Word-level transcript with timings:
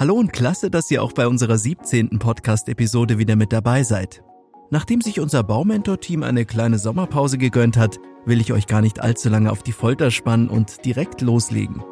Hallo 0.00 0.14
und 0.14 0.32
klasse, 0.32 0.70
dass 0.70 0.90
ihr 0.90 1.02
auch 1.02 1.12
bei 1.12 1.26
unserer 1.26 1.58
17. 1.58 2.18
Podcast-Episode 2.18 3.18
wieder 3.18 3.36
mit 3.36 3.52
dabei 3.52 3.82
seid. 3.82 4.22
Nachdem 4.70 5.02
sich 5.02 5.20
unser 5.20 5.42
Baumentor-Team 5.42 6.22
eine 6.22 6.46
kleine 6.46 6.78
Sommerpause 6.78 7.36
gegönnt 7.36 7.76
hat, 7.76 7.98
will 8.24 8.40
ich 8.40 8.54
euch 8.54 8.66
gar 8.66 8.80
nicht 8.80 9.02
allzu 9.02 9.28
lange 9.28 9.52
auf 9.52 9.62
die 9.62 9.72
Folter 9.72 10.10
spannen 10.10 10.48
und 10.48 10.86
direkt 10.86 11.20
loslegen. 11.20 11.84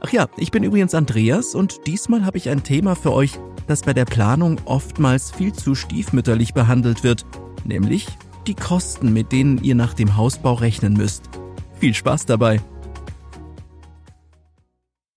Ach 0.00 0.10
ja, 0.10 0.26
ich 0.36 0.50
bin 0.50 0.64
übrigens 0.64 0.96
Andreas 0.96 1.54
und 1.54 1.86
diesmal 1.86 2.26
habe 2.26 2.38
ich 2.38 2.48
ein 2.48 2.64
Thema 2.64 2.96
für 2.96 3.12
euch, 3.12 3.38
das 3.68 3.82
bei 3.82 3.94
der 3.94 4.04
Planung 4.04 4.60
oftmals 4.64 5.30
viel 5.30 5.52
zu 5.52 5.76
stiefmütterlich 5.76 6.54
behandelt 6.54 7.04
wird, 7.04 7.24
nämlich 7.64 8.08
die 8.48 8.56
Kosten, 8.56 9.12
mit 9.12 9.30
denen 9.30 9.62
ihr 9.62 9.76
nach 9.76 9.94
dem 9.94 10.16
Hausbau 10.16 10.54
rechnen 10.54 10.94
müsst. 10.94 11.30
Viel 11.78 11.94
Spaß 11.94 12.26
dabei! 12.26 12.60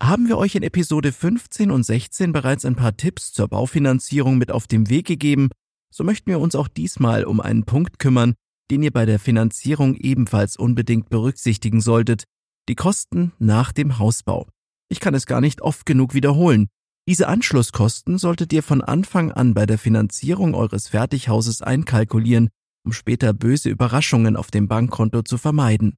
Haben 0.07 0.29
wir 0.29 0.37
euch 0.37 0.55
in 0.55 0.63
Episode 0.63 1.11
15 1.11 1.69
und 1.69 1.83
16 1.83 2.31
bereits 2.31 2.63
ein 2.63 2.77
paar 2.77 2.95
Tipps 2.95 3.33
zur 3.33 3.49
Baufinanzierung 3.49 4.37
mit 4.37 4.51
auf 4.51 4.65
den 4.65 4.89
Weg 4.89 5.05
gegeben, 5.05 5.49
so 5.93 6.05
möchten 6.05 6.31
wir 6.31 6.39
uns 6.39 6.55
auch 6.55 6.69
diesmal 6.69 7.25
um 7.25 7.41
einen 7.41 7.65
Punkt 7.65 7.99
kümmern, 7.99 8.33
den 8.71 8.83
ihr 8.83 8.91
bei 8.91 9.05
der 9.05 9.19
Finanzierung 9.19 9.95
ebenfalls 9.95 10.55
unbedingt 10.55 11.09
berücksichtigen 11.09 11.81
solltet, 11.81 12.23
die 12.69 12.75
Kosten 12.75 13.33
nach 13.37 13.73
dem 13.73 13.99
Hausbau. 13.99 14.47
Ich 14.87 15.01
kann 15.01 15.13
es 15.13 15.25
gar 15.25 15.41
nicht 15.41 15.61
oft 15.61 15.85
genug 15.85 16.13
wiederholen. 16.13 16.69
Diese 17.05 17.27
Anschlusskosten 17.27 18.17
solltet 18.17 18.53
ihr 18.53 18.63
von 18.63 18.81
Anfang 18.81 19.33
an 19.33 19.53
bei 19.53 19.65
der 19.65 19.77
Finanzierung 19.77 20.55
eures 20.55 20.87
Fertighauses 20.87 21.61
einkalkulieren, 21.61 22.47
um 22.85 22.93
später 22.93 23.33
böse 23.33 23.67
Überraschungen 23.67 24.37
auf 24.37 24.51
dem 24.51 24.69
Bankkonto 24.69 25.23
zu 25.23 25.37
vermeiden. 25.37 25.97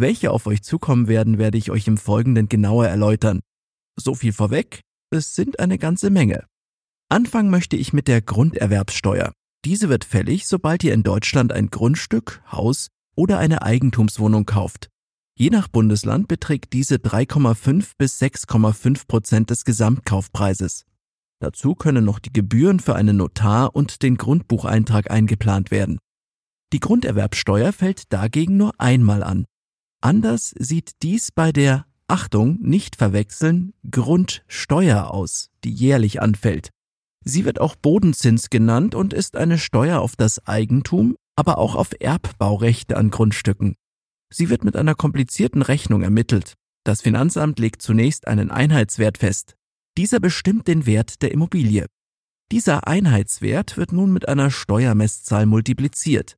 Welche 0.00 0.30
auf 0.30 0.46
euch 0.46 0.62
zukommen 0.62 1.08
werden, 1.08 1.38
werde 1.38 1.58
ich 1.58 1.72
euch 1.72 1.88
im 1.88 1.96
Folgenden 1.96 2.48
genauer 2.48 2.86
erläutern. 2.86 3.40
So 3.96 4.14
viel 4.14 4.32
vorweg, 4.32 4.80
es 5.10 5.34
sind 5.34 5.58
eine 5.58 5.76
ganze 5.76 6.10
Menge. 6.10 6.44
Anfangen 7.08 7.50
möchte 7.50 7.76
ich 7.76 7.92
mit 7.92 8.06
der 8.06 8.22
Grunderwerbssteuer. 8.22 9.32
Diese 9.64 9.88
wird 9.88 10.04
fällig, 10.04 10.46
sobald 10.46 10.84
ihr 10.84 10.94
in 10.94 11.02
Deutschland 11.02 11.52
ein 11.52 11.70
Grundstück, 11.70 12.40
Haus 12.52 12.86
oder 13.16 13.38
eine 13.38 13.62
Eigentumswohnung 13.62 14.46
kauft. 14.46 14.88
Je 15.36 15.50
nach 15.50 15.66
Bundesland 15.66 16.28
beträgt 16.28 16.74
diese 16.74 16.96
3,5 16.96 17.92
bis 17.98 18.22
6,5 18.22 19.08
Prozent 19.08 19.50
des 19.50 19.64
Gesamtkaufpreises. 19.64 20.84
Dazu 21.40 21.74
können 21.74 22.04
noch 22.04 22.20
die 22.20 22.32
Gebühren 22.32 22.78
für 22.78 22.94
einen 22.94 23.16
Notar 23.16 23.74
und 23.74 24.02
den 24.04 24.16
Grundbucheintrag 24.16 25.10
eingeplant 25.10 25.72
werden. 25.72 25.98
Die 26.72 26.80
Grunderwerbsteuer 26.80 27.72
fällt 27.72 28.12
dagegen 28.12 28.56
nur 28.56 28.78
einmal 28.78 29.24
an. 29.24 29.44
Anders 30.00 30.54
sieht 30.58 31.02
dies 31.02 31.32
bei 31.32 31.52
der 31.52 31.86
Achtung, 32.06 32.58
nicht 32.60 32.96
verwechseln, 32.96 33.74
Grundsteuer 33.90 35.10
aus, 35.10 35.50
die 35.64 35.72
jährlich 35.72 36.22
anfällt. 36.22 36.70
Sie 37.24 37.44
wird 37.44 37.60
auch 37.60 37.76
Bodenzins 37.76 38.48
genannt 38.48 38.94
und 38.94 39.12
ist 39.12 39.36
eine 39.36 39.58
Steuer 39.58 40.00
auf 40.00 40.16
das 40.16 40.46
Eigentum, 40.46 41.16
aber 41.36 41.58
auch 41.58 41.74
auf 41.74 41.90
Erbbaurechte 42.00 42.96
an 42.96 43.10
Grundstücken. 43.10 43.74
Sie 44.32 44.48
wird 44.48 44.64
mit 44.64 44.76
einer 44.76 44.94
komplizierten 44.94 45.62
Rechnung 45.62 46.02
ermittelt. 46.02 46.54
Das 46.84 47.02
Finanzamt 47.02 47.58
legt 47.58 47.82
zunächst 47.82 48.26
einen 48.26 48.50
Einheitswert 48.50 49.18
fest. 49.18 49.56
Dieser 49.98 50.20
bestimmt 50.20 50.68
den 50.68 50.86
Wert 50.86 51.20
der 51.22 51.32
Immobilie. 51.32 51.86
Dieser 52.50 52.86
Einheitswert 52.86 53.76
wird 53.76 53.92
nun 53.92 54.12
mit 54.12 54.26
einer 54.26 54.50
Steuermesszahl 54.50 55.44
multipliziert. 55.44 56.37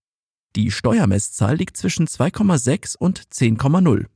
Die 0.56 0.70
Steuermesszahl 0.70 1.56
liegt 1.56 1.77
zwischen 1.77 2.06
2,6 2.06 2.97
und 2.97 3.20
10,0. 3.20 4.06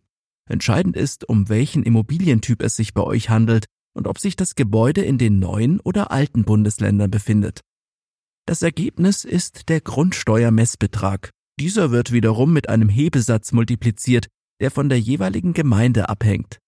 Entscheidend 0.48 0.96
ist, 0.96 1.28
um 1.28 1.48
welchen 1.48 1.84
Immobilientyp 1.84 2.62
es 2.62 2.76
sich 2.76 2.92
bei 2.92 3.02
euch 3.02 3.30
handelt 3.30 3.66
und 3.94 4.08
ob 4.08 4.18
sich 4.18 4.34
das 4.34 4.56
Gebäude 4.56 5.02
in 5.02 5.16
den 5.16 5.38
neuen 5.38 5.80
oder 5.80 6.10
alten 6.10 6.44
Bundesländern 6.44 7.10
befindet. 7.10 7.60
Das 8.46 8.62
Ergebnis 8.62 9.24
ist 9.24 9.68
der 9.68 9.80
Grundsteuermessbetrag. 9.80 11.30
Dieser 11.58 11.92
wird 11.92 12.10
wiederum 12.10 12.52
mit 12.52 12.68
einem 12.68 12.88
Hebesatz 12.88 13.52
multipliziert, 13.52 14.26
der 14.60 14.70
von 14.70 14.88
der 14.88 15.00
jeweiligen 15.00 15.52
Gemeinde 15.54 16.08
abhängt. 16.08 16.58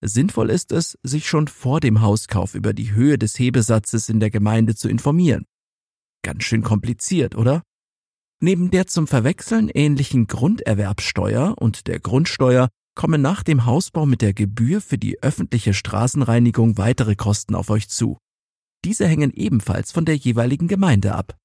Sinnvoll 0.00 0.50
ist 0.50 0.72
es, 0.72 0.96
sich 1.02 1.26
schon 1.26 1.48
vor 1.48 1.80
dem 1.80 2.00
Hauskauf 2.00 2.54
über 2.54 2.72
die 2.72 2.92
Höhe 2.92 3.18
des 3.18 3.38
Hebesatzes 3.38 4.08
in 4.08 4.20
der 4.20 4.30
Gemeinde 4.30 4.76
zu 4.76 4.88
informieren. 4.88 5.46
Ganz 6.22 6.44
schön 6.44 6.62
kompliziert, 6.62 7.34
oder? 7.34 7.62
Neben 8.42 8.70
der 8.70 8.86
zum 8.86 9.06
Verwechseln 9.06 9.70
ähnlichen 9.70 10.26
Grunderwerbsteuer 10.26 11.54
und 11.58 11.86
der 11.86 12.00
Grundsteuer 12.00 12.68
kommen 12.94 13.22
nach 13.22 13.42
dem 13.42 13.64
Hausbau 13.64 14.04
mit 14.04 14.20
der 14.20 14.34
Gebühr 14.34 14.80
für 14.80 14.98
die 14.98 15.22
öffentliche 15.22 15.72
Straßenreinigung 15.72 16.76
weitere 16.76 17.14
Kosten 17.14 17.54
auf 17.54 17.70
euch 17.70 17.88
zu. 17.88 18.18
Diese 18.84 19.06
hängen 19.06 19.32
ebenfalls 19.32 19.90
von 19.90 20.04
der 20.04 20.16
jeweiligen 20.16 20.68
Gemeinde 20.68 21.14
ab. 21.14 21.36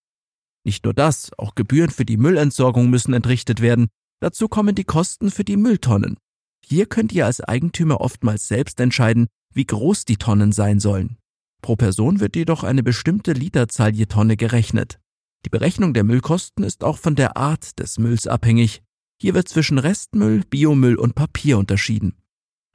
Nicht 0.63 0.83
nur 0.83 0.93
das, 0.93 1.31
auch 1.37 1.55
Gebühren 1.55 1.89
für 1.89 2.05
die 2.05 2.17
Müllentsorgung 2.17 2.89
müssen 2.89 3.13
entrichtet 3.13 3.61
werden. 3.61 3.87
Dazu 4.19 4.47
kommen 4.47 4.75
die 4.75 4.83
Kosten 4.83 5.31
für 5.31 5.43
die 5.43 5.57
Mülltonnen. 5.57 6.17
Hier 6.63 6.85
könnt 6.85 7.11
ihr 7.13 7.25
als 7.25 7.41
Eigentümer 7.41 8.01
oftmals 8.01 8.47
selbst 8.47 8.79
entscheiden, 8.79 9.27
wie 9.53 9.65
groß 9.65 10.05
die 10.05 10.17
Tonnen 10.17 10.51
sein 10.51 10.79
sollen. 10.79 11.17
Pro 11.61 11.75
Person 11.75 12.19
wird 12.19 12.35
jedoch 12.35 12.63
eine 12.63 12.83
bestimmte 12.83 13.33
Literzahl 13.33 13.95
je 13.95 14.05
Tonne 14.05 14.37
gerechnet. 14.37 14.99
Die 15.45 15.49
Berechnung 15.49 15.93
der 15.93 16.03
Müllkosten 16.03 16.63
ist 16.63 16.83
auch 16.83 16.97
von 16.97 17.15
der 17.15 17.35
Art 17.37 17.79
des 17.79 17.97
Mülls 17.97 18.27
abhängig. 18.27 18.83
Hier 19.19 19.33
wird 19.33 19.47
zwischen 19.47 19.77
Restmüll, 19.77 20.43
Biomüll 20.49 20.95
und 20.95 21.15
Papier 21.15 21.57
unterschieden. 21.57 22.15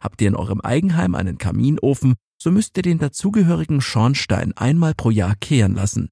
Habt 0.01 0.21
ihr 0.21 0.29
in 0.29 0.37
eurem 0.37 0.61
Eigenheim 0.61 1.15
einen 1.15 1.39
Kaminofen, 1.39 2.15
so 2.39 2.51
müsst 2.51 2.77
ihr 2.77 2.83
den 2.83 2.99
dazugehörigen 2.99 3.81
Schornstein 3.81 4.53
einmal 4.53 4.95
pro 4.95 5.11
Jahr 5.11 5.35
kehren 5.37 5.75
lassen. 5.75 6.09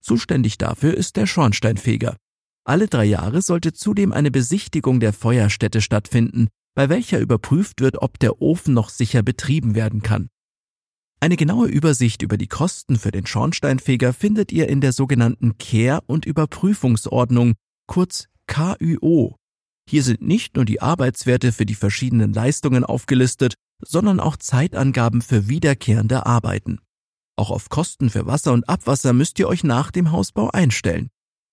Zuständig 0.00 0.58
dafür 0.58 0.94
ist 0.94 1.16
der 1.16 1.26
Schornsteinfeger. 1.26 2.16
Alle 2.64 2.88
drei 2.88 3.04
Jahre 3.04 3.42
sollte 3.42 3.72
zudem 3.72 4.12
eine 4.12 4.30
Besichtigung 4.30 5.00
der 5.00 5.12
Feuerstätte 5.12 5.80
stattfinden, 5.80 6.48
bei 6.74 6.88
welcher 6.88 7.18
überprüft 7.18 7.80
wird, 7.80 8.00
ob 8.00 8.18
der 8.18 8.40
Ofen 8.40 8.74
noch 8.74 8.88
sicher 8.88 9.22
betrieben 9.22 9.74
werden 9.74 10.02
kann. 10.02 10.28
Eine 11.22 11.36
genaue 11.36 11.68
Übersicht 11.68 12.22
über 12.22 12.36
die 12.36 12.48
Kosten 12.48 12.98
für 12.98 13.12
den 13.12 13.26
Schornsteinfeger 13.26 14.12
findet 14.12 14.50
ihr 14.50 14.68
in 14.68 14.80
der 14.80 14.92
sogenannten 14.92 15.56
Kehr- 15.56 16.02
und 16.08 16.26
Überprüfungsordnung, 16.26 17.54
kurz 17.86 18.26
KÜO. 18.48 19.36
Hier 19.88 20.02
sind 20.02 20.20
nicht 20.20 20.56
nur 20.56 20.64
die 20.64 20.82
Arbeitswerte 20.82 21.52
für 21.52 21.64
die 21.64 21.76
verschiedenen 21.76 22.32
Leistungen 22.32 22.82
aufgelistet, 22.82 23.54
sondern 23.80 24.18
auch 24.18 24.36
Zeitangaben 24.36 25.22
für 25.22 25.46
wiederkehrende 25.46 26.26
Arbeiten. 26.26 26.80
Auch 27.36 27.52
auf 27.52 27.68
Kosten 27.68 28.10
für 28.10 28.26
Wasser 28.26 28.52
und 28.52 28.68
Abwasser 28.68 29.12
müsst 29.12 29.38
ihr 29.38 29.46
euch 29.46 29.62
nach 29.62 29.92
dem 29.92 30.10
Hausbau 30.10 30.50
einstellen. 30.50 31.08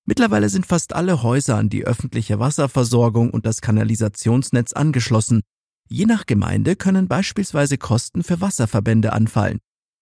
Mittlerweile 0.07 0.49
sind 0.49 0.65
fast 0.65 0.93
alle 0.93 1.21
Häuser 1.21 1.57
an 1.57 1.69
die 1.69 1.85
öffentliche 1.85 2.39
Wasserversorgung 2.39 3.29
und 3.29 3.45
das 3.45 3.61
Kanalisationsnetz 3.61 4.73
angeschlossen, 4.73 5.41
Je 5.91 6.05
nach 6.05 6.27
Gemeinde 6.27 6.75
können 6.75 7.07
beispielsweise 7.07 7.79
Kosten 7.79 8.23
für 8.23 8.41
Wasserverbände 8.41 9.11
anfallen. 9.11 9.59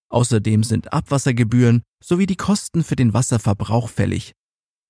Außerdem 0.09 0.63
sind 0.63 0.91
Abwassergebühren 0.91 1.81
sowie 2.03 2.25
die 2.25 2.35
Kosten 2.35 2.83
für 2.83 2.97
den 2.97 3.13
Wasserverbrauch 3.13 3.89
fällig. 3.89 4.33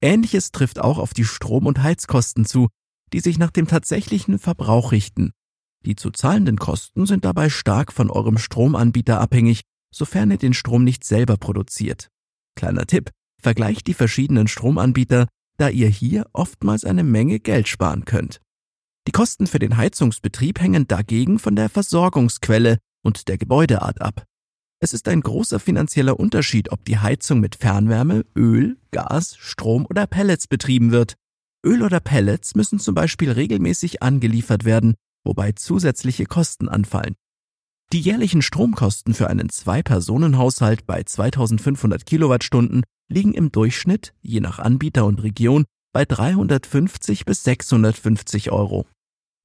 Ähnliches 0.02 0.52
trifft 0.52 0.80
auch 0.80 0.98
auf 0.98 1.14
die 1.14 1.26
Strom- 1.26 1.66
und 1.66 1.82
Heizkosten 1.82 2.46
zu, 2.46 2.68
die 3.14 3.20
sich 3.20 3.38
nach 3.38 3.52
dem 3.52 3.68
tatsächlichen 3.68 4.40
Verbrauch 4.40 4.92
richten. 4.92 5.32
Die 5.86 5.96
zu 5.96 6.12
zahlenden 6.12 6.58
Kosten 6.58 7.06
sind 7.06 7.26
dabei 7.26 7.50
stark 7.50 7.94
von 7.94 8.10
eurem 8.10 8.38
Stromanbieter 8.38 9.22
abhängig, 9.22 9.62
sofern 9.94 10.32
ihr 10.32 10.38
den 10.38 10.54
Strom 10.54 10.84
nicht 10.84 11.04
selber 11.04 11.38
produziert. 11.38 12.10
Kleiner 12.56 12.86
Tipp, 12.86 13.12
vergleicht 13.42 13.88
die 13.88 13.94
verschiedenen 13.94 14.48
Stromanbieter, 14.48 15.28
da 15.58 15.70
ihr 15.70 15.90
hier 15.90 16.26
oftmals 16.34 16.86
eine 16.86 17.04
Menge 17.04 17.40
Geld 17.40 17.68
sparen 17.68 18.06
könnt. 18.06 18.42
Die 19.08 19.14
Kosten 19.14 19.48
für 19.48 19.58
den 19.58 19.78
Heizungsbetrieb 19.78 20.60
hängen 20.60 20.86
dagegen 20.86 21.40
von 21.40 21.56
der 21.56 21.70
Versorgungsquelle 21.70 22.78
und 23.06 23.30
der 23.30 23.38
Gebäudeart 23.38 24.02
ab. 24.02 24.26
Es 24.82 24.92
ist 24.92 25.08
ein 25.08 25.22
großer 25.22 25.62
finanzieller 25.62 26.20
Unterschied, 26.20 26.74
ob 26.74 26.84
die 26.84 26.98
Heizung 26.98 27.40
mit 27.40 27.56
Fernwärme, 27.56 28.26
Öl, 28.36 28.76
Gas, 28.92 29.38
Strom 29.38 29.86
oder 29.90 30.08
Pellets 30.08 30.48
betrieben 30.48 30.92
wird. 30.92 31.16
Öl 31.66 31.84
oder 31.84 32.02
Pellets 32.02 32.54
müssen 32.54 32.80
zum 32.80 32.96
Beispiel 32.96 33.32
regelmäßig 33.32 34.04
angeliefert 34.04 34.66
werden, 34.66 34.96
wobei 35.24 35.54
zusätzliche 35.54 36.26
Kosten 36.26 36.68
anfallen. 36.68 37.16
Die 37.94 38.02
jährlichen 38.02 38.42
Stromkosten 38.42 39.14
für 39.14 39.30
einen 39.30 39.48
Zwei-Personen-Haushalt 39.48 40.86
bei 40.86 41.02
2500 41.04 42.06
Kilowattstunden 42.06 42.84
liegen 43.08 43.34
im 43.34 43.54
Durchschnitt, 43.54 44.14
je 44.22 44.42
nach 44.42 44.60
Anbieter 44.60 45.06
und 45.06 45.24
Region, 45.24 45.64
bei 45.94 46.04
350 46.04 47.24
bis 47.24 47.46
650 47.46 48.52
Euro. 48.52 48.86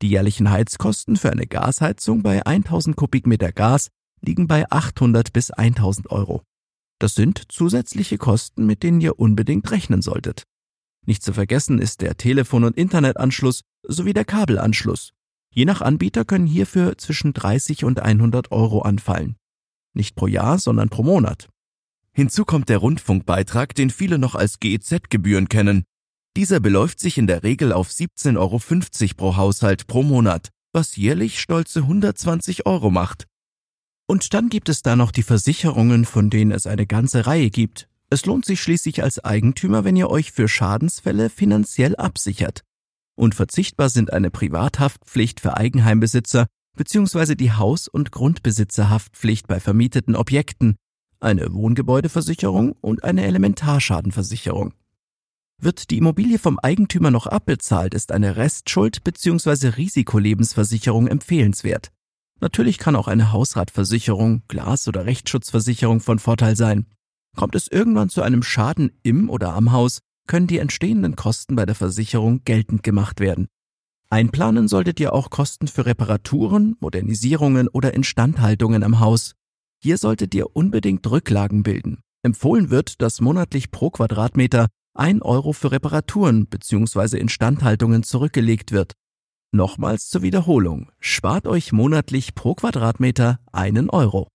Die 0.02 0.08
jährlichen 0.08 0.50
Heizkosten 0.50 1.16
für 1.16 1.30
eine 1.30 1.46
Gasheizung 1.46 2.24
bei 2.24 2.44
1000 2.44 2.96
Kubikmeter 2.96 3.52
Gas 3.52 3.88
liegen 4.20 4.48
bei 4.48 4.68
800 4.68 5.32
bis 5.32 5.52
1000 5.52 6.10
Euro. 6.10 6.42
Das 6.98 7.14
sind 7.14 7.52
zusätzliche 7.52 8.18
Kosten, 8.18 8.66
mit 8.66 8.82
denen 8.82 9.00
ihr 9.00 9.20
unbedingt 9.20 9.70
rechnen 9.70 10.02
solltet. 10.02 10.42
Nicht 11.06 11.22
zu 11.22 11.32
vergessen 11.32 11.78
ist 11.78 12.00
der 12.00 12.16
Telefon- 12.16 12.64
und 12.64 12.76
Internetanschluss 12.76 13.62
sowie 13.82 14.12
der 14.12 14.24
Kabelanschluss. 14.24 15.12
Je 15.54 15.64
nach 15.64 15.80
Anbieter 15.80 16.24
können 16.24 16.46
hierfür 16.46 16.98
zwischen 16.98 17.32
30 17.32 17.84
und 17.84 18.00
100 18.00 18.50
Euro 18.50 18.82
anfallen. 18.82 19.36
Nicht 19.94 20.16
pro 20.16 20.26
Jahr, 20.26 20.58
sondern 20.58 20.88
pro 20.88 21.04
Monat. 21.04 21.48
Hinzu 22.12 22.44
kommt 22.44 22.68
der 22.68 22.78
Rundfunkbeitrag, 22.78 23.74
den 23.74 23.90
viele 23.90 24.18
noch 24.18 24.34
als 24.34 24.58
GEZ-Gebühren 24.58 25.48
kennen. 25.48 25.84
Dieser 26.36 26.60
beläuft 26.60 26.98
sich 26.98 27.18
in 27.18 27.26
der 27.26 27.42
Regel 27.42 27.72
auf 27.72 27.90
17,50 27.90 28.38
Euro 28.38 28.58
pro 29.16 29.36
Haushalt 29.36 29.86
pro 29.86 30.02
Monat, 30.02 30.48
was 30.72 30.96
jährlich 30.96 31.40
stolze 31.40 31.80
120 31.80 32.64
Euro 32.64 32.90
macht. 32.90 33.26
Und 34.06 34.32
dann 34.32 34.48
gibt 34.48 34.68
es 34.68 34.82
da 34.82 34.96
noch 34.96 35.10
die 35.10 35.22
Versicherungen, 35.22 36.04
von 36.04 36.30
denen 36.30 36.50
es 36.50 36.66
eine 36.66 36.86
ganze 36.86 37.26
Reihe 37.26 37.50
gibt. 37.50 37.88
Es 38.08 38.26
lohnt 38.26 38.44
sich 38.44 38.60
schließlich 38.60 39.02
als 39.02 39.22
Eigentümer, 39.22 39.84
wenn 39.84 39.96
ihr 39.96 40.10
euch 40.10 40.32
für 40.32 40.48
Schadensfälle 40.48 41.30
finanziell 41.30 41.96
absichert. 41.96 42.62
Unverzichtbar 43.14 43.90
sind 43.90 44.12
eine 44.12 44.30
Privathaftpflicht 44.30 45.40
für 45.40 45.56
Eigenheimbesitzer 45.56 46.46
bzw. 46.76 47.34
die 47.34 47.52
Haus- 47.52 47.88
und 47.88 48.10
Grundbesitzerhaftpflicht 48.10 49.46
bei 49.46 49.60
vermieteten 49.60 50.16
Objekten, 50.16 50.76
eine 51.20 51.52
Wohngebäudeversicherung 51.52 52.72
und 52.80 53.04
eine 53.04 53.24
Elementarschadenversicherung. 53.24 54.72
Wird 55.64 55.90
die 55.90 55.98
Immobilie 55.98 56.40
vom 56.40 56.58
Eigentümer 56.58 57.12
noch 57.12 57.28
abbezahlt, 57.28 57.94
ist 57.94 58.10
eine 58.10 58.34
Restschuld 58.34 59.04
bzw. 59.04 59.68
Risikolebensversicherung 59.68 61.06
empfehlenswert. 61.06 61.92
Natürlich 62.40 62.78
kann 62.78 62.96
auch 62.96 63.06
eine 63.06 63.30
Hausratversicherung, 63.30 64.42
Glas- 64.48 64.88
oder 64.88 65.06
Rechtsschutzversicherung 65.06 66.00
von 66.00 66.18
Vorteil 66.18 66.56
sein. 66.56 66.86
Kommt 67.36 67.54
es 67.54 67.68
irgendwann 67.68 68.08
zu 68.08 68.22
einem 68.22 68.42
Schaden 68.42 68.90
im 69.04 69.30
oder 69.30 69.54
am 69.54 69.70
Haus, 69.70 70.00
können 70.26 70.48
die 70.48 70.58
entstehenden 70.58 71.14
Kosten 71.14 71.54
bei 71.54 71.64
der 71.64 71.76
Versicherung 71.76 72.42
geltend 72.42 72.82
gemacht 72.82 73.20
werden. 73.20 73.46
Einplanen 74.10 74.66
solltet 74.66 74.98
ihr 74.98 75.12
auch 75.12 75.30
Kosten 75.30 75.68
für 75.68 75.86
Reparaturen, 75.86 76.74
Modernisierungen 76.80 77.68
oder 77.68 77.94
Instandhaltungen 77.94 78.82
am 78.82 78.98
Haus. 78.98 79.36
Hier 79.80 79.96
solltet 79.96 80.34
ihr 80.34 80.56
unbedingt 80.56 81.08
Rücklagen 81.08 81.62
bilden. 81.62 82.00
Empfohlen 82.24 82.70
wird, 82.70 83.00
dass 83.00 83.20
monatlich 83.20 83.70
pro 83.70 83.90
Quadratmeter 83.90 84.66
ein 84.94 85.22
Euro 85.22 85.52
für 85.52 85.72
Reparaturen 85.72 86.46
bzw. 86.46 87.18
Instandhaltungen 87.18 88.02
zurückgelegt 88.02 88.72
wird. 88.72 88.92
Nochmals 89.54 90.08
zur 90.08 90.22
Wiederholung, 90.22 90.90
spart 90.98 91.46
euch 91.46 91.72
monatlich 91.72 92.34
pro 92.34 92.54
Quadratmeter 92.54 93.38
einen 93.52 93.90
Euro. 93.90 94.28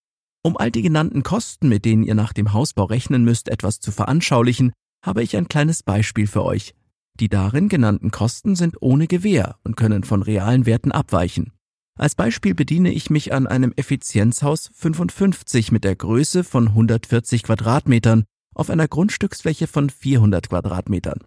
Um 0.44 0.58
all 0.58 0.72
die 0.72 0.84
genannten 0.84 1.24
Kosten, 1.24 1.70
mit 1.70 1.86
denen 1.86 2.04
ihr 2.04 2.16
nach 2.16 2.34
dem 2.34 2.54
Hausbau 2.54 2.86
rechnen 2.86 3.24
müsst, 3.24 3.50
etwas 3.50 3.80
zu 3.80 3.92
veranschaulichen, 3.92 4.74
habe 5.04 5.24
ich 5.24 5.36
ein 5.36 5.48
kleines 5.48 5.84
Beispiel 5.84 6.28
für 6.28 6.44
euch. 6.44 6.76
Die 7.20 7.30
darin 7.30 7.68
genannten 7.68 8.12
Kosten 8.12 8.56
sind 8.56 8.78
ohne 8.80 9.08
Gewähr 9.08 9.58
und 9.64 9.76
können 9.76 10.04
von 10.04 10.22
realen 10.22 10.66
Werten 10.66 10.92
abweichen. 10.92 11.52
Als 11.98 12.14
Beispiel 12.14 12.54
bediene 12.54 12.94
ich 12.94 13.10
mich 13.10 13.34
an 13.34 13.48
einem 13.48 13.74
Effizienzhaus 13.76 14.70
55 14.76 15.72
mit 15.72 15.84
der 15.84 15.96
Größe 15.96 16.44
von 16.44 16.68
140 16.68 17.42
Quadratmetern 17.42 18.26
auf 18.58 18.70
einer 18.70 18.88
Grundstücksfläche 18.88 19.68
von 19.68 19.90
400 19.90 20.50
Quadratmetern. 20.50 21.20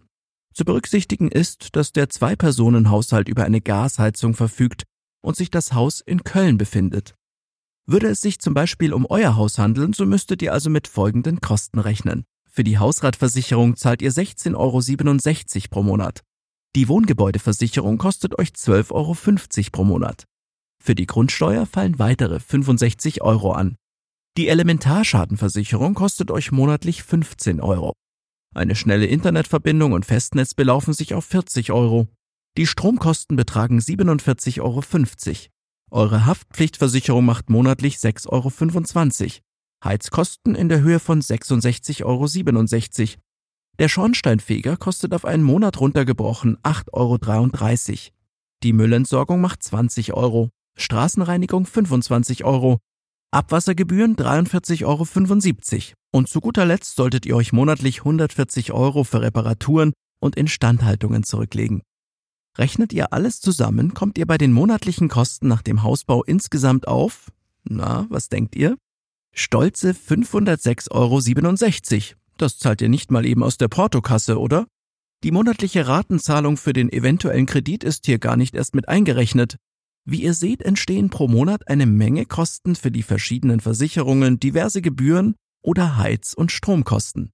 Zu 0.53 0.65
berücksichtigen 0.65 1.31
ist, 1.31 1.77
dass 1.77 1.93
der 1.93 2.09
Zwei-Personen-Haushalt 2.11 3.29
über 3.29 3.44
eine 3.44 3.61
Gasheizung 3.61 4.35
verfügt 4.35 4.82
und 5.23 5.37
sich 5.37 5.50
das 5.50 5.73
Haus 5.73 6.00
in 6.00 6.25
Köln 6.25 6.59
befindet. 6.59 7.15
Würde 7.87 8.09
es 8.09 8.21
sich 8.21 8.41
zum 8.41 8.55
Beispiel 8.55 8.93
um 8.93 9.06
euer 9.06 9.37
Haus 9.37 9.59
handeln, 9.59 9.93
so 9.93 10.06
müsstet 10.06 10.43
ihr 10.43 10.53
also 10.53 10.71
mit 10.71 10.88
folgenden 10.88 11.41
Kosten 11.41 11.79
rechnen. 11.79 12.25
Für 12.49 12.65
die 12.65 12.79
Hausratversicherung 12.79 13.77
zahlt 13.77 14.03
ihr 14.03 14.12
16,67 14.12 14.56
Euro 14.56 15.69
pro 15.71 15.82
Monat. 15.82 16.23
Die 16.77 16.88
Wohngebäudeversicherung 16.88 17.99
kostet 17.99 18.38
euch 18.38 18.50
12,50 18.50 18.93
Euro 18.93 19.17
pro 19.73 19.85
Monat. 19.85 20.25
Für 20.82 20.94
die 20.94 21.06
Grundsteuer 21.06 21.67
fallen 21.67 21.99
weitere 21.99 22.41
65 22.41 23.23
Euro 23.23 23.53
an. 23.53 23.77
Die 24.37 24.49
Elementarschadenversicherung 24.49 25.94
kostet 25.94 26.31
euch 26.31 26.53
monatlich 26.53 27.03
15 27.03 27.61
Euro. 27.61 27.94
Eine 28.55 28.75
schnelle 28.75 29.06
Internetverbindung 29.06 29.93
und 29.93 30.06
Festnetz 30.06 30.55
belaufen 30.55 30.94
sich 30.94 31.15
auf 31.15 31.25
40 31.25 31.73
Euro. 31.73 32.09
Die 32.56 32.67
Stromkosten 32.67 33.37
betragen 33.37 33.79
47,50 33.79 34.61
Euro. 34.61 34.82
Eure 35.93 36.27
Haftpflichtversicherung 36.27 37.25
macht 37.25 37.50
monatlich 37.50 37.97
6,25 37.97 39.23
Euro. 39.23 39.41
Heizkosten 39.82 40.55
in 40.55 40.69
der 40.69 40.81
Höhe 40.81 41.00
von 41.00 41.21
66,67 41.21 42.05
Euro. 42.05 43.23
Der 43.79 43.88
Schornsteinfeger 43.88 44.77
kostet 44.77 45.15
auf 45.15 45.25
einen 45.25 45.43
Monat 45.43 45.81
runtergebrochen 45.81 46.59
8,33 46.59 47.91
Euro. 47.91 48.15
Die 48.62 48.73
Müllentsorgung 48.73 49.41
macht 49.41 49.62
20 49.62 50.12
Euro. 50.12 50.50
Straßenreinigung 50.77 51.67
25 51.67 52.44
Euro. 52.44 52.79
Abwassergebühren 53.32 54.17
43,75 54.17 54.85
Euro. 54.85 55.94
Und 56.12 56.29
zu 56.29 56.41
guter 56.41 56.67
Letzt 56.67 56.97
solltet 56.97 57.27
ihr 57.27 57.37
euch 57.37 57.53
monatlich 57.53 57.99
140 58.00 58.73
Euro 58.73 59.05
für 59.05 59.23
Reparaturen 59.23 59.93
und 60.21 60.37
Instandhaltungen 60.37 61.23
zurücklegen. 61.23 61.82
Rechnet 62.59 62.93
ihr 62.93 63.12
alles 63.12 63.41
zusammen, 63.41 63.94
kommt 63.94 64.19
ihr 64.19 64.27
bei 64.27 64.37
den 64.37 64.53
monatlichen 64.53 65.09
Kosten 65.09 65.47
nach 65.47 65.62
dem 65.62 65.85
Hausbau 65.85 66.25
insgesamt 66.25 66.88
auf, 66.88 67.31
na, 67.62 68.06
was 68.11 68.29
denkt 68.29 68.56
ihr? 68.56 68.77
Stolze 69.32 69.93
506,67 69.93 70.91
Euro. 70.91 72.21
Das 72.37 72.59
zahlt 72.59 72.82
ihr 72.82 72.88
nicht 72.88 73.12
mal 73.12 73.25
eben 73.25 73.44
aus 73.44 73.59
der 73.59 73.69
Portokasse, 73.69 74.41
oder? 74.41 74.67
Die 75.23 75.31
monatliche 75.31 75.87
Ratenzahlung 75.87 76.56
für 76.56 76.73
den 76.73 76.91
eventuellen 76.91 77.47
Kredit 77.47 77.85
ist 77.85 78.06
hier 78.06 78.19
gar 78.19 78.37
nicht 78.37 78.55
erst 78.55 78.75
mit 78.75 78.88
eingerechnet. 78.88 79.56
Wie 80.05 80.23
ihr 80.23 80.35
seht, 80.35 80.62
entstehen 80.62 81.11
pro 81.11 81.29
Monat 81.29 81.69
eine 81.69 81.87
Menge 81.87 82.26
Kosten 82.26 82.75
für 82.75 82.91
die 82.91 83.02
verschiedenen 83.02 83.61
Versicherungen, 83.61 84.41
diverse 84.41 84.82
Gebühren 84.82 85.35
oder 85.62 85.97
Heiz- 85.97 86.35
und 86.35 86.50
Stromkosten. 86.52 87.31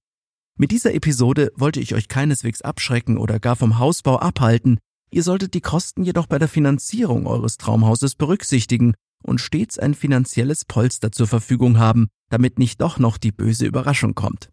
Mit 0.57 0.71
dieser 0.71 0.93
Episode 0.93 1.51
wollte 1.55 1.79
ich 1.79 1.93
euch 1.93 2.07
keineswegs 2.07 2.61
abschrecken 2.61 3.17
oder 3.17 3.39
gar 3.39 3.55
vom 3.55 3.79
Hausbau 3.79 4.17
abhalten, 4.17 4.79
ihr 5.11 5.23
solltet 5.23 5.53
die 5.53 5.61
Kosten 5.61 6.03
jedoch 6.03 6.27
bei 6.27 6.39
der 6.39 6.47
Finanzierung 6.47 7.27
eures 7.27 7.57
Traumhauses 7.57 8.15
berücksichtigen 8.15 8.93
und 9.23 9.39
stets 9.39 9.77
ein 9.79 9.93
finanzielles 9.93 10.65
Polster 10.65 11.11
zur 11.11 11.27
Verfügung 11.27 11.77
haben, 11.77 12.07
damit 12.29 12.59
nicht 12.59 12.81
doch 12.81 12.99
noch 12.99 13.17
die 13.17 13.31
böse 13.31 13.65
Überraschung 13.65 14.15
kommt. 14.15 14.49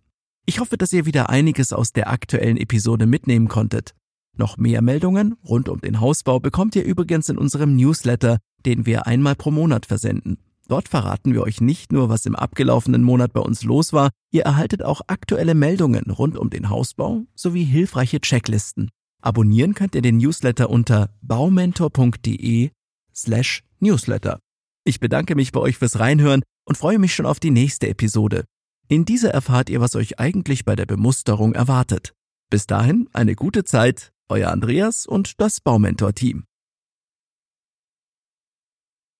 Ich 0.46 0.60
hoffe, 0.60 0.76
dass 0.76 0.92
ihr 0.92 1.06
wieder 1.06 1.30
einiges 1.30 1.72
aus 1.72 1.92
der 1.92 2.10
aktuellen 2.10 2.58
Episode 2.58 3.06
mitnehmen 3.06 3.48
konntet. 3.48 3.94
Noch 4.36 4.56
mehr 4.56 4.82
Meldungen 4.82 5.36
rund 5.44 5.68
um 5.68 5.80
den 5.80 6.00
Hausbau 6.00 6.40
bekommt 6.40 6.74
ihr 6.76 6.84
übrigens 6.84 7.28
in 7.28 7.38
unserem 7.38 7.76
Newsletter, 7.76 8.38
den 8.66 8.86
wir 8.86 9.06
einmal 9.06 9.36
pro 9.36 9.50
Monat 9.50 9.86
versenden. 9.86 10.38
Dort 10.66 10.88
verraten 10.88 11.34
wir 11.34 11.42
euch 11.42 11.60
nicht 11.60 11.92
nur, 11.92 12.08
was 12.08 12.24
im 12.24 12.34
abgelaufenen 12.34 13.02
Monat 13.02 13.32
bei 13.32 13.40
uns 13.40 13.64
los 13.64 13.92
war, 13.92 14.10
ihr 14.30 14.42
erhaltet 14.42 14.82
auch 14.82 15.02
aktuelle 15.06 15.54
Meldungen 15.54 16.10
rund 16.10 16.38
um 16.38 16.48
den 16.48 16.70
Hausbau 16.70 17.24
sowie 17.34 17.64
hilfreiche 17.64 18.20
Checklisten. 18.20 18.90
Abonnieren 19.22 19.74
könnt 19.74 19.94
ihr 19.94 20.02
den 20.02 20.16
Newsletter 20.16 20.70
unter 20.70 21.10
baumentor.de 21.22 22.70
slash 23.14 23.62
newsletter. 23.80 24.38
Ich 24.84 25.00
bedanke 25.00 25.34
mich 25.34 25.52
bei 25.52 25.60
euch 25.60 25.78
fürs 25.78 25.98
Reinhören 25.98 26.42
und 26.64 26.76
freue 26.76 26.98
mich 26.98 27.14
schon 27.14 27.26
auf 27.26 27.40
die 27.40 27.50
nächste 27.50 27.88
Episode. 27.88 28.44
In 28.88 29.04
dieser 29.04 29.30
erfahrt 29.30 29.70
ihr, 29.70 29.80
was 29.80 29.96
euch 29.96 30.18
eigentlich 30.18 30.64
bei 30.64 30.76
der 30.76 30.86
Bemusterung 30.86 31.54
erwartet. 31.54 32.12
Bis 32.50 32.66
dahin 32.66 33.08
eine 33.12 33.34
gute 33.34 33.64
Zeit, 33.64 34.12
euer 34.28 34.50
Andreas 34.50 35.06
und 35.06 35.40
das 35.40 35.60
Baumentor-Team. 35.60 36.44